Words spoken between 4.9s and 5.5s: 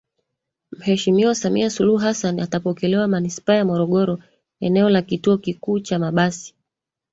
kituo